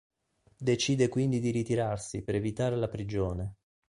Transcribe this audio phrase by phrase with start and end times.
[0.57, 3.57] Decide quindi di ritirarsi per evitare la prigione.